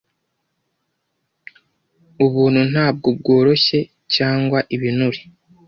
ubuntu 2.25 2.61
ntabwo 2.71 3.07
bworoshye 3.19 3.79
cyangwa 4.15 4.59
ibinure 4.75 5.21